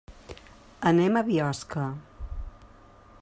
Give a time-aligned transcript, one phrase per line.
[0.91, 1.87] Anem a Biosca.